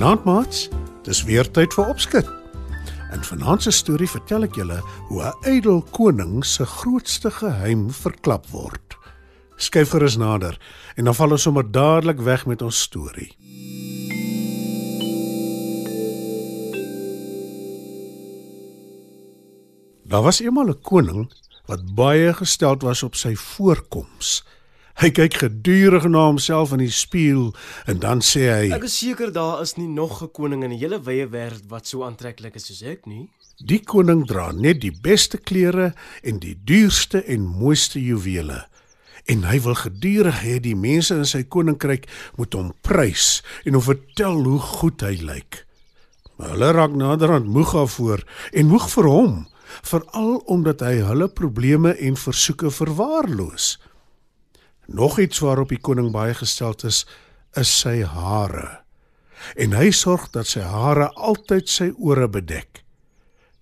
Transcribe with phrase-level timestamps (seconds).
[0.00, 0.68] Goeienaand maats.
[1.04, 2.28] Dis weer tyd vir opskud.
[3.12, 4.78] In vanaand se storie vertel ek julle
[5.10, 8.96] hoe 'n ydel koning se grootste geheim verklap word.
[9.60, 10.56] Skyf gerus nader
[10.96, 13.36] en dan val ons sommer dadelik weg met ons storie.
[20.08, 21.28] Daar was eendag 'n koning
[21.68, 24.44] wat baie gesteld was op sy voorkoms.
[24.98, 27.52] Hy kyk gedurig na homself in die spieël
[27.88, 30.82] en dan sê hy: Ek is seker daar is nie nog 'n koning in die
[30.82, 33.30] hele wye wêreld wat so aantreklik is soos ek nie.
[33.64, 38.66] "Die koning dra net die beste klere en die duurste en mooiste juwele."
[39.26, 43.82] En hy wil gedurig hê die mense in sy koninkryk moet hom prys en hom
[43.82, 45.66] vertel hoe goed hy lyk.
[46.36, 49.34] Maar hulle raak naderhand moeg daarvoor en moeg vir hom,
[49.82, 53.76] veral omdat hy hulle probleme en versoeke verwaarloos.
[54.90, 57.04] Nog iets waarop die koning baie gesteld is,
[57.58, 58.80] is sy hare.
[59.54, 62.82] En hy sorg dat sy hare altyd sy ore bedek.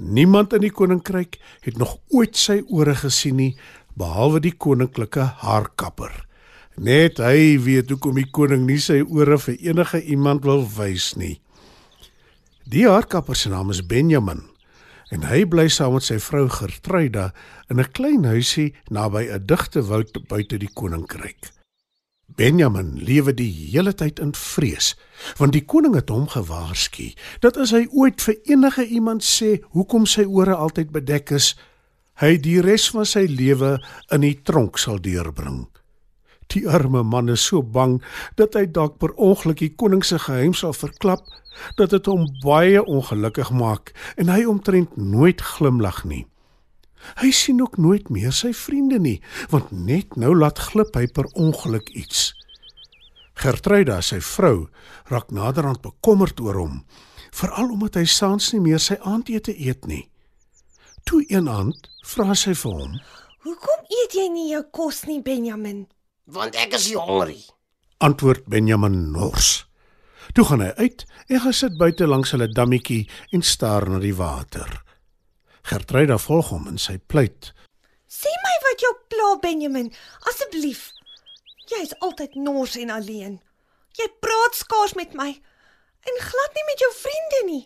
[0.00, 3.52] Niemand in die koninkryk het nog ooit sy ore gesien nie
[4.00, 6.14] behalwe die koninklike haarkapper.
[6.80, 11.36] Net hy weet hoekom die koning nie sy ore vir enige iemand wil wys nie.
[12.64, 14.46] Die haarkapper se naam is Benjamin
[15.10, 17.30] en hy bly saam met sy vrou Gertruida
[17.70, 21.50] in 'n klein huisie naby 'n digte woud buite die koninkryk.
[22.36, 24.94] Benjamin lewe die hele tyd in vrees,
[25.36, 30.06] want die koning het hom gewaarsku dat as hy ooit vir enige iemand sê hoekom
[30.06, 31.54] sy ore altyd bedek is,
[32.22, 33.78] hy die res van sy lewe
[34.12, 35.66] in die tronk sal deurbring.
[36.50, 38.00] Die arme man is so bang
[38.38, 41.22] dat hy dalk per ongeluk die koning se geheim sal verklap
[41.78, 46.24] dat dit hom baie ongelukkig maak en hy omtrent nooit glimlag nie.
[47.22, 51.30] Hy sien ook nooit meer sy vriende nie, want net nou laat glip hy per
[51.32, 52.32] ongeluk iets.
[53.40, 54.68] Gertruida, sy vrou,
[55.08, 56.82] raak naderhand bekommerd oor hom,
[57.32, 60.02] veral omdat hy saans nie meer sy aandete eet nie.
[61.08, 62.98] Toe een aand vra sy vir hom:
[63.46, 65.86] Hoekom eet jy nie jou kos nie, Benjamin?
[66.30, 67.32] Want ek is honger.
[67.98, 69.66] Antwoord Benjamin nors.
[70.32, 73.02] Toe gaan hy uit en gaan sit buite langs hulle dammetjie
[73.34, 74.70] en staar na die water.
[75.66, 77.50] Gertruida volg hom in sy pleit.
[78.06, 79.90] Sê my wat jou pla, Benjamin,
[80.30, 80.90] asseblief.
[81.70, 83.38] Jy is altyd nors en alleen.
[83.98, 85.30] Jy praat skaars met my
[86.06, 87.62] en glad nie met jou vriende nie.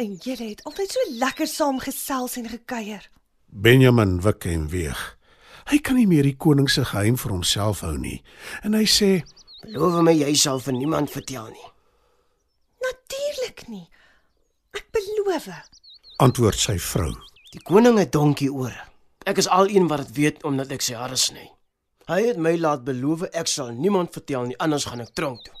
[0.00, 3.04] En julle het altyd so lekker saam gesels en gekuier.
[3.46, 5.02] Benjamin wik en weeg.
[5.70, 8.22] Hy kan nie meer die koning se geheim vir homself hou nie
[8.62, 9.22] en hy sê:
[9.62, 11.68] Beloof my jy sal vir niemand vertel nie.
[12.82, 13.86] Natuurlik nie.
[14.74, 15.48] Ek beloof.
[16.18, 17.12] Antwoord sy vrou.
[17.52, 18.88] Die koning het donkie ore.
[19.26, 21.46] Ek is al een wat dit weet omdat ek sy hare sny.
[22.10, 25.54] Hy het my laat beloof ek sal niemand vertel nie anders gaan ek tronk toe.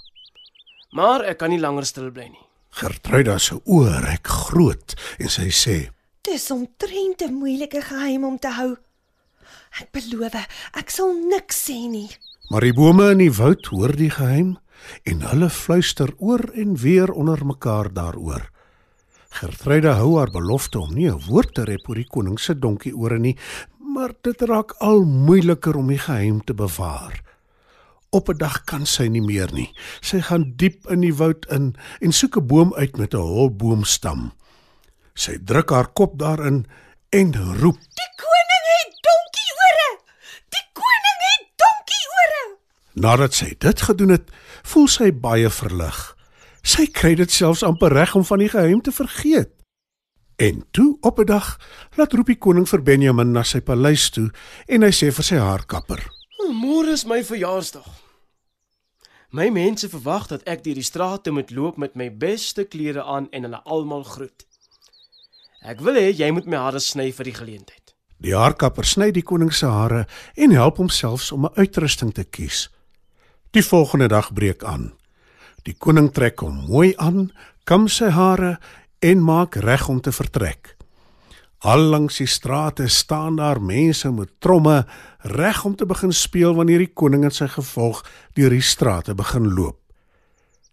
[0.98, 2.46] Maar ek kan nie langer stil bly nie.
[2.80, 5.76] Gertruida se oë rek groot en sy sê:
[6.24, 8.76] Dis omtrent 'n moeilike geheim om te hou.
[9.80, 10.34] Ek beloof,
[10.78, 12.10] ek sal niks sê nie.
[12.50, 14.56] Maar die bome in die woud hoor die geheim
[15.08, 18.48] en hulle fluister oor en weer onder mekaar daaroor.
[19.32, 22.94] Gertruida hou haar belofte om nie 'n woord te rep oor die koning se donkie
[22.94, 23.36] ore nie,
[23.94, 27.22] maar dit raak al moeiliker om die geheim te bewaar.
[28.10, 29.72] Op 'n dag kan sy nie meer nie.
[30.00, 33.50] Sy gaan diep in die woud in en soek 'n boom uit met 'n hol
[33.50, 34.32] boomstam.
[35.14, 36.66] Sy druk haar kop daarin
[37.10, 39.88] en roep: Die koning het donkieore.
[40.48, 42.44] Die koning het donkieore.
[42.94, 44.28] Nadat sy dit gedoen het,
[44.68, 46.00] voel sy baie verlig.
[46.62, 49.50] Sy kry dit selfs amper reg om van die geheim te vergeet.
[50.36, 51.58] En toe op 'n dag
[51.96, 54.30] laat roep die koning vir Benjamin na sy paleis toe
[54.66, 56.08] en hy sê vir sy haarkapper:
[56.52, 57.86] Môre is my verjaarsdag.
[59.30, 63.28] My mense verwag dat ek deur die strate moet loop met my beste klere aan
[63.30, 64.46] en hulle almal groet.
[65.62, 67.94] Ek wil hê jy moet my hare sny vir die geleentheid.
[68.18, 70.06] Die haarkapper sny die koning se hare
[70.36, 72.68] en help hom selfs om 'n uitrusting te kies.
[73.52, 74.94] Die volgende dag breek aan.
[75.68, 77.26] Die koning trek hom mooi aan,
[77.68, 78.54] kam sy hare
[79.04, 80.70] en maak reg om te vertrek.
[81.60, 84.86] Al langs die strate staan daar mense met tromme
[85.36, 88.00] reg om te begin speel wanneer die koning en sy gevolg
[88.32, 89.76] deur die strate begin loop.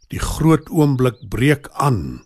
[0.08, 2.24] Die groot oomblik breek aan.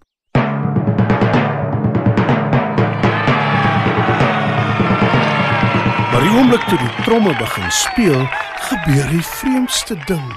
[6.14, 8.28] Maar die oomblik toe die tromme begin speel,
[8.64, 10.32] gebeur die vreemdste ding.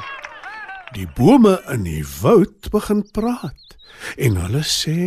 [0.95, 3.77] Die bome in die woud begin praat
[4.21, 4.99] en hulle sê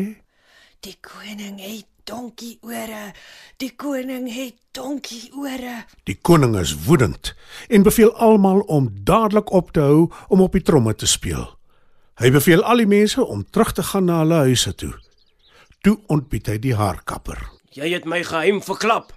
[0.79, 3.11] Die koning het donkie ore.
[3.59, 5.83] Die koning het donkie ore.
[6.07, 7.33] Die koning is woedend
[7.67, 11.43] en beveel almal om dadelik op te hou om op die tromme te speel.
[12.19, 14.93] Hy beveel al die mense om terug te gaan na hulle huise toe.
[15.83, 17.43] Toe ontbied hy die haarkapper.
[17.75, 19.11] Jy het my geheim verklap.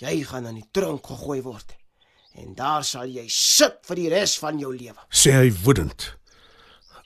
[0.00, 1.76] Jy gaan aan die tronk gegooi word.
[2.34, 4.98] En daar sal jy sit vir die res van jou lewe.
[5.12, 6.14] Sê hy woedend.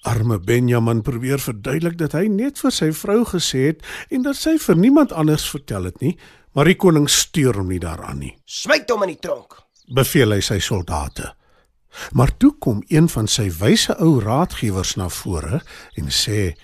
[0.06, 3.82] Arme Benjamin probeer verduidelik dat hy net vir sy vrou gesê het
[4.14, 6.14] en dat sy vir niemand anders vertel het nie,
[6.54, 8.36] maar die koning steur hom nie daaraan nie.
[8.46, 9.58] Smyt hom in die tronk.
[9.90, 11.32] Beveel hy sy soldate.
[12.12, 15.62] Maar toe kom een van sy wyse ou raadgewers na vore
[15.98, 16.54] en sê: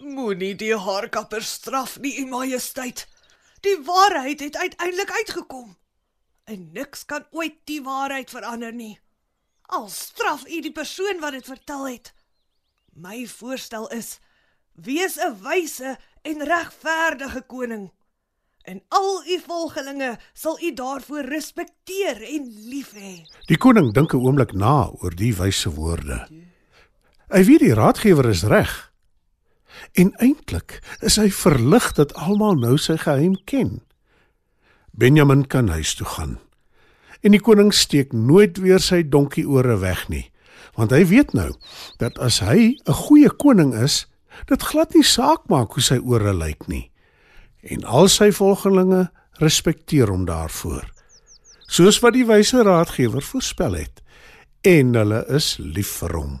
[0.00, 3.06] Moenie die haarkapper straf nie, u majesteit.
[3.64, 5.74] Die waarheid het uiteindelik uitgekom.
[6.44, 8.98] En niks kan ooit die waarheid verander nie.
[9.62, 12.12] Al straf u die persoon wat dit vertel het.
[12.92, 14.18] My voorstel is:
[14.72, 17.92] wees 'n wyse en regverdige koning.
[18.62, 23.24] En al u volgelinge sal u daarvoor respekteer en lief hê.
[23.46, 26.28] Die koning dink 'n oomblik na oor die wyse woorde.
[27.28, 28.92] Hy weet die raadgewer is reg.
[29.92, 33.82] En eintlik is hy verlig dat almal nou sy geheim ken.
[34.96, 36.38] Benjamin kan huis toe gaan.
[37.20, 40.28] En die koning steek nooit weer sy donkie ore weg nie,
[40.78, 41.50] want hy weet nou
[41.98, 44.06] dat as hy 'n goeie koning is,
[44.46, 46.90] dit glad nie saak maak hoe sy ore lyk nie.
[47.62, 49.10] En al sy volgelinge
[49.40, 50.84] respekteer hom daarvoor.
[51.66, 54.02] Soos wat die wyse raadgewer voorspel het,
[54.62, 56.40] en hulle is lief vir hom.